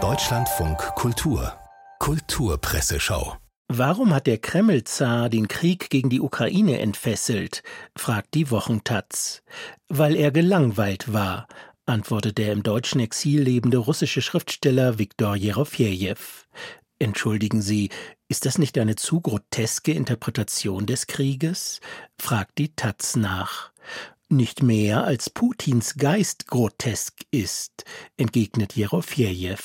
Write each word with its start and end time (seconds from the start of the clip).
Deutschlandfunk 0.00 0.78
Kultur 0.94 1.58
Kulturpresseschau 1.98 3.36
Warum 3.66 4.14
hat 4.14 4.28
der 4.28 4.38
Kreml-Zar 4.38 5.28
den 5.28 5.48
Krieg 5.48 5.90
gegen 5.90 6.08
die 6.08 6.20
Ukraine 6.20 6.78
entfesselt? 6.78 7.64
fragt 7.96 8.34
die 8.34 8.52
Wochentaz. 8.52 9.42
Weil 9.88 10.14
er 10.14 10.30
gelangweilt 10.30 11.12
war, 11.12 11.48
antwortet 11.86 12.38
der 12.38 12.52
im 12.52 12.62
deutschen 12.62 13.00
Exil 13.00 13.42
lebende 13.42 13.78
russische 13.78 14.22
Schriftsteller 14.22 15.00
Viktor 15.00 15.34
Jerofejew. 15.34 16.20
Entschuldigen 17.00 17.62
Sie, 17.62 17.90
ist 18.28 18.46
das 18.46 18.58
nicht 18.58 18.78
eine 18.78 18.94
zu 18.94 19.20
groteske 19.20 19.90
Interpretation 19.90 20.86
des 20.86 21.08
Krieges? 21.08 21.80
fragt 22.16 22.58
die 22.58 22.76
Taz 22.76 23.16
nach. 23.16 23.72
Nicht 24.30 24.62
mehr 24.62 25.04
als 25.04 25.30
Putins 25.30 25.94
Geist 25.96 26.48
grotesk 26.48 27.22
ist, 27.30 27.86
entgegnet 28.18 28.76
Jerofejew. 28.76 29.56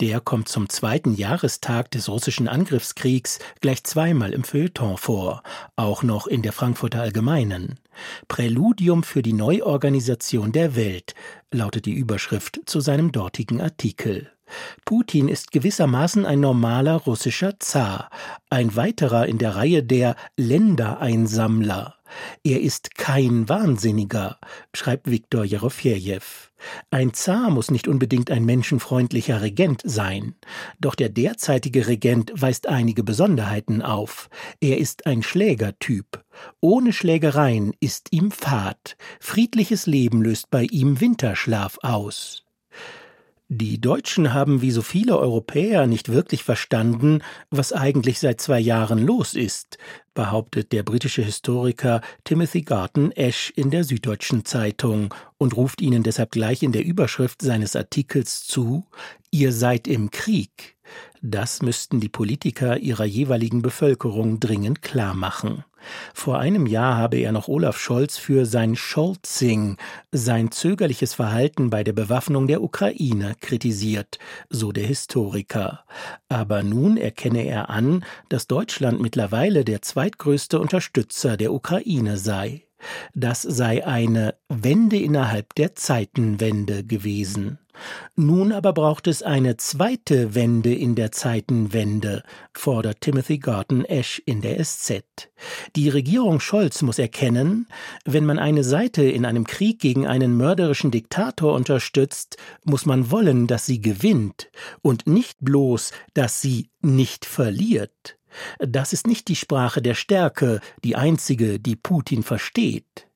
Der 0.00 0.20
kommt 0.20 0.48
zum 0.48 0.68
zweiten 0.68 1.12
Jahrestag 1.12 1.90
des 1.90 2.08
russischen 2.08 2.46
Angriffskriegs 2.46 3.40
gleich 3.60 3.82
zweimal 3.82 4.32
im 4.32 4.44
Feuilleton 4.44 4.96
vor, 4.96 5.42
auch 5.74 6.04
noch 6.04 6.28
in 6.28 6.42
der 6.42 6.52
Frankfurter 6.52 7.00
Allgemeinen. 7.00 7.80
Präludium 8.28 9.02
für 9.02 9.22
die 9.22 9.32
Neuorganisation 9.32 10.52
der 10.52 10.76
Welt 10.76 11.16
lautet 11.50 11.84
die 11.86 11.94
Überschrift 11.94 12.60
zu 12.66 12.78
seinem 12.78 13.10
dortigen 13.10 13.60
Artikel. 13.60 14.30
Putin 14.84 15.28
ist 15.28 15.52
gewissermaßen 15.52 16.26
ein 16.26 16.40
normaler 16.40 16.96
russischer 16.96 17.58
Zar, 17.60 18.10
ein 18.48 18.76
weiterer 18.76 19.26
in 19.26 19.38
der 19.38 19.56
Reihe 19.56 19.82
der 19.82 20.16
Ländereinsammler. 20.36 21.94
Er 22.42 22.60
ist 22.60 22.96
kein 22.96 23.48
Wahnsinniger, 23.48 24.38
schreibt 24.74 25.10
Viktor 25.10 25.44
Jerofejew. 25.44 26.20
Ein 26.90 27.14
Zar 27.14 27.50
muss 27.50 27.70
nicht 27.70 27.88
unbedingt 27.88 28.30
ein 28.30 28.44
menschenfreundlicher 28.44 29.40
Regent 29.42 29.82
sein. 29.84 30.34
Doch 30.80 30.94
der 30.94 31.08
derzeitige 31.08 31.86
Regent 31.86 32.32
weist 32.34 32.66
einige 32.66 33.02
Besonderheiten 33.02 33.82
auf. 33.82 34.28
Er 34.60 34.78
ist 34.78 35.06
ein 35.06 35.22
Schlägertyp. 35.22 36.22
Ohne 36.60 36.92
Schlägereien 36.92 37.72
ist 37.80 38.08
ihm 38.12 38.30
Fahrt. 38.30 38.96
Friedliches 39.20 39.86
Leben 39.86 40.22
löst 40.22 40.50
bei 40.50 40.64
ihm 40.64 41.00
Winterschlaf 41.00 41.78
aus. 41.82 42.44
Die 43.52 43.80
Deutschen 43.80 44.32
haben 44.32 44.62
wie 44.62 44.70
so 44.70 44.80
viele 44.80 45.18
Europäer 45.18 45.88
nicht 45.88 46.08
wirklich 46.08 46.44
verstanden, 46.44 47.20
was 47.50 47.72
eigentlich 47.72 48.20
seit 48.20 48.40
zwei 48.40 48.60
Jahren 48.60 49.04
los 49.04 49.34
ist, 49.34 49.76
behauptet 50.14 50.70
der 50.70 50.84
britische 50.84 51.22
Historiker 51.22 52.00
Timothy 52.22 52.62
Garton 52.62 53.10
Ash 53.10 53.52
in 53.56 53.72
der 53.72 53.82
Süddeutschen 53.82 54.44
Zeitung 54.44 55.12
und 55.36 55.56
ruft 55.56 55.80
ihnen 55.80 56.04
deshalb 56.04 56.30
gleich 56.30 56.62
in 56.62 56.70
der 56.70 56.84
Überschrift 56.84 57.42
seines 57.42 57.74
Artikels 57.74 58.44
zu 58.44 58.86
Ihr 59.32 59.52
seid 59.52 59.88
im 59.88 60.12
Krieg. 60.12 60.76
Das 61.20 61.60
müssten 61.60 61.98
die 61.98 62.08
Politiker 62.08 62.78
ihrer 62.78 63.04
jeweiligen 63.04 63.62
Bevölkerung 63.62 64.38
dringend 64.38 64.80
klar 64.80 65.14
machen. 65.14 65.64
Vor 66.14 66.38
einem 66.38 66.66
Jahr 66.66 66.96
habe 66.96 67.18
er 67.18 67.32
noch 67.32 67.48
Olaf 67.48 67.78
Scholz 67.78 68.16
für 68.16 68.46
sein 68.46 68.76
Scholzing, 68.76 69.76
sein 70.12 70.50
zögerliches 70.50 71.14
Verhalten 71.14 71.70
bei 71.70 71.84
der 71.84 71.92
Bewaffnung 71.92 72.46
der 72.46 72.62
Ukraine 72.62 73.34
kritisiert, 73.40 74.18
so 74.48 74.72
der 74.72 74.86
Historiker. 74.86 75.84
Aber 76.28 76.62
nun 76.62 76.96
erkenne 76.96 77.44
er 77.44 77.70
an, 77.70 78.04
dass 78.28 78.46
Deutschland 78.46 79.00
mittlerweile 79.00 79.64
der 79.64 79.82
zweitgrößte 79.82 80.60
Unterstützer 80.60 81.36
der 81.36 81.52
Ukraine 81.52 82.16
sei. 82.16 82.64
Das 83.14 83.42
sei 83.42 83.86
eine 83.86 84.34
Wende 84.48 84.96
innerhalb 84.98 85.54
der 85.54 85.74
Zeitenwende 85.74 86.84
gewesen. 86.84 87.58
Nun 88.16 88.52
aber 88.52 88.72
braucht 88.72 89.06
es 89.06 89.22
eine 89.22 89.56
zweite 89.56 90.34
Wende 90.34 90.74
in 90.74 90.94
der 90.94 91.12
Zeitenwende, 91.12 92.22
fordert 92.52 93.00
Timothy 93.00 93.38
Garton 93.38 93.84
Ash 93.84 94.20
in 94.26 94.42
der 94.42 94.62
SZ. 94.62 95.02
Die 95.76 95.88
Regierung 95.88 96.40
Scholz 96.40 96.82
muss 96.82 96.98
erkennen, 96.98 97.66
wenn 98.04 98.26
man 98.26 98.38
eine 98.38 98.64
Seite 98.64 99.04
in 99.04 99.24
einem 99.24 99.46
Krieg 99.46 99.80
gegen 99.80 100.06
einen 100.06 100.36
mörderischen 100.36 100.90
Diktator 100.90 101.54
unterstützt, 101.54 102.36
muss 102.64 102.86
man 102.86 103.10
wollen, 103.10 103.46
dass 103.46 103.66
sie 103.66 103.80
gewinnt 103.80 104.50
und 104.82 105.06
nicht 105.06 105.38
bloß, 105.40 105.92
dass 106.14 106.40
sie 106.40 106.70
nicht 106.80 107.24
verliert. 107.24 108.18
Das 108.58 108.92
ist 108.92 109.06
nicht 109.06 109.28
die 109.28 109.36
Sprache 109.36 109.82
der 109.82 109.94
Stärke, 109.94 110.60
die 110.84 110.96
einzige, 110.96 111.58
die 111.58 111.76
Putin 111.76 112.22
versteht. 112.22 113.06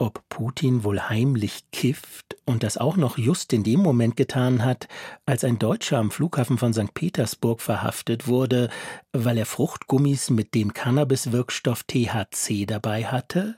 Ob 0.00 0.28
Putin 0.28 0.84
wohl 0.84 1.00
heimlich 1.08 1.64
kifft 1.72 2.36
und 2.44 2.62
das 2.62 2.78
auch 2.78 2.96
noch 2.96 3.18
just 3.18 3.52
in 3.52 3.64
dem 3.64 3.80
Moment 3.80 4.16
getan 4.16 4.64
hat, 4.64 4.86
als 5.26 5.42
ein 5.42 5.58
Deutscher 5.58 5.98
am 5.98 6.12
Flughafen 6.12 6.56
von 6.56 6.72
St. 6.72 6.94
Petersburg 6.94 7.60
verhaftet 7.60 8.28
wurde, 8.28 8.70
weil 9.12 9.38
er 9.38 9.46
Fruchtgummis 9.46 10.30
mit 10.30 10.54
dem 10.54 10.72
Cannabiswirkstoff 10.72 11.82
THC 11.82 12.66
dabei 12.66 13.06
hatte? 13.06 13.56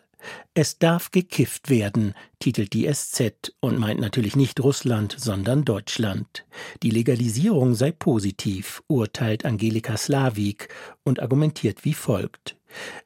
Es 0.54 0.78
darf 0.78 1.10
gekifft 1.10 1.70
werden, 1.70 2.14
titelt 2.38 2.72
die 2.72 2.90
SZ 2.92 3.52
und 3.60 3.78
meint 3.78 4.00
natürlich 4.00 4.36
nicht 4.36 4.60
Russland, 4.60 5.16
sondern 5.18 5.64
Deutschland. 5.64 6.44
Die 6.82 6.90
Legalisierung 6.90 7.74
sei 7.74 7.92
positiv, 7.92 8.82
urteilt 8.88 9.44
Angelika 9.44 9.96
Slavik 9.96 10.68
und 11.04 11.20
argumentiert 11.20 11.84
wie 11.84 11.94
folgt. 11.94 12.56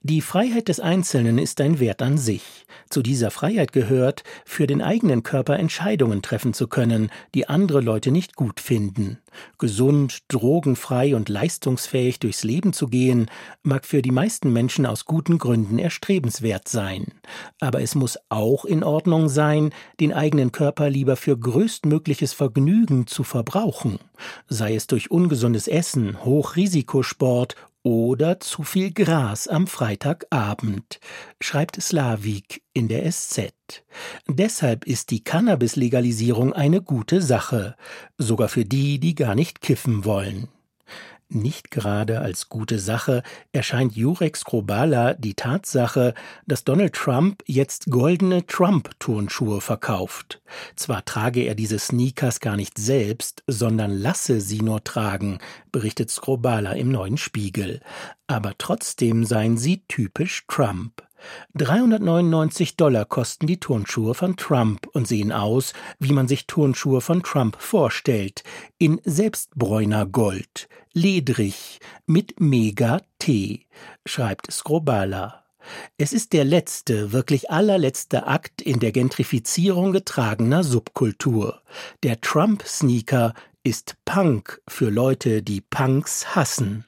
Die 0.03 0.21
Freiheit 0.21 0.69
des 0.69 0.81
Einzelnen 0.81 1.39
ist 1.39 1.61
ein 1.61 1.81
Wert 1.81 2.03
an 2.03 2.19
sich. 2.19 2.64
Zu 2.91 3.03
dieser 3.03 3.31
Freiheit 3.31 3.73
gehört, 3.73 4.25
für 4.45 4.67
den 4.67 4.83
eigenen 4.83 5.23
Körper 5.23 5.59
Entscheidungen 5.59 6.23
treffen 6.23 6.55
zu 6.55 6.69
können, 6.69 7.11
die 7.35 7.49
andere 7.49 7.81
Leute 7.81 8.11
nicht 8.11 8.37
gut 8.37 8.61
finden. 8.61 9.19
Gesund, 9.59 10.19
drogenfrei 10.29 11.17
und 11.17 11.29
leistungsfähig 11.29 12.21
durchs 12.21 12.45
Leben 12.45 12.73
zu 12.73 12.87
gehen, 12.87 13.31
mag 13.63 13.85
für 13.85 14.03
die 14.03 14.11
meisten 14.11 14.53
Menschen 14.53 14.87
aus 14.87 15.05
guten 15.05 15.39
Gründen 15.39 15.79
erstrebenswert 15.79 16.69
sein. 16.69 17.07
Aber 17.61 17.81
es 17.81 17.95
muss 17.95 18.19
auch 18.29 18.65
in 18.65 18.85
Ordnung 18.85 19.29
sein, 19.29 19.71
den 20.01 20.13
eigenen 20.13 20.53
Körper 20.53 20.89
lieber 20.89 21.17
für 21.17 21.37
größtmögliches 21.37 22.33
Vergnügen 22.33 23.07
zu 23.07 23.25
verbrauchen, 23.25 23.99
sei 24.49 24.75
es 24.75 24.87
durch 24.87 25.11
ungesundes 25.11 25.69
Essen, 25.69 26.25
Hochrisikosport 26.25 27.57
oder 27.85 28.41
zu 28.41 28.65
viel 28.65 28.93
Gras 28.93 29.47
am 29.47 29.69
Freitagabend, 29.69 30.99
schreibt 31.41 31.81
Slavik 31.81 32.63
in 32.73 32.89
der 32.89 33.09
SZ. 33.09 33.53
Deshalb 34.27 34.87
ist 34.87 35.11
die 35.11 35.23
Cannabis-Legalisierung 35.23 36.53
eine 36.53 36.83
gute 36.83 37.21
Sache, 37.21 37.77
sogar 38.19 38.49
für 38.49 38.65
die, 38.65 38.99
die 38.99 39.15
gar 39.15 39.35
nicht 39.37 39.61
kiffen 39.61 40.05
wollen. 40.05 40.49
Nicht 41.35 41.73
gerade 41.73 42.21
als 42.21 42.49
gute 42.49 42.79
Sache 42.79 43.25
erscheint 43.51 43.97
Jurek 43.97 44.37
Skrobala 44.37 45.15
die 45.15 45.35
Tatsache, 45.35 46.15
dass 46.47 46.63
Donald 46.63 46.93
Trump 46.93 47.43
jetzt 47.47 47.91
goldene 47.91 48.47
Trump-Turnschuhe 48.47 49.61
verkauft. 49.61 50.41
Zwar 50.77 51.05
trage 51.05 51.41
er 51.43 51.57
diese 51.57 51.81
Sneakers 51.81 52.39
gar 52.39 52.57
nicht 52.57 52.79
selbst, 52.79 53.43
sondern 53.49 53.91
lasse 53.91 54.41
sie 54.41 54.61
nur 54.61 54.85
tragen, 54.85 55.39
berichtet 55.73 56.09
Skrobala 56.09 56.73
im 56.75 56.93
neuen 56.93 57.17
Spiegel. 57.17 57.81
Aber 58.29 58.53
trotzdem 58.57 59.25
seien 59.25 59.59
sie 59.59 59.83
typisch 59.89 60.45
Trump. 60.47 61.04
399 61.55 62.77
Dollar 62.77 63.05
kosten 63.05 63.47
die 63.47 63.61
Turnschuhe 63.61 64.15
von 64.15 64.37
Trump 64.37 64.87
und 64.89 65.07
sehen 65.07 65.33
aus, 65.33 65.73
wie 65.99 66.13
man 66.13 66.29
sich 66.29 66.47
Turnschuhe 66.47 67.01
von 67.01 67.23
Trump 67.23 67.57
vorstellt, 67.61 68.43
in 68.79 69.01
selbstbräuner 69.05 70.07
Gold, 70.07 70.69
ledrig, 70.93 71.81
mit 72.07 72.41
Mega-T, 72.41 73.67
schreibt 74.07 74.51
Skrobala. 74.53 75.45
Es 75.97 76.13
ist 76.13 76.33
der 76.33 76.45
letzte, 76.45 77.13
wirklich 77.13 77.51
allerletzte 77.51 78.27
Akt 78.27 78.61
in 78.61 78.81
der 78.81 78.93
Gentrifizierung 78.93 79.93
getragener 79.93 80.63
Subkultur. 80.63 81.61
Der 82.03 82.21
Trump-Sneaker 82.21 83.35
ist 83.63 83.97
Punk 84.05 84.61
für 84.69 84.91
Leute, 84.91 85.43
die 85.43 85.63
Punks 85.63 86.37
hassen. 86.37 86.85